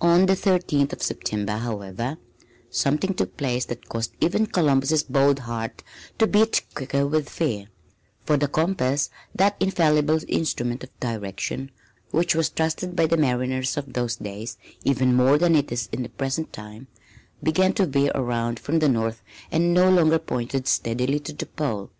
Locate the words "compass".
8.46-9.10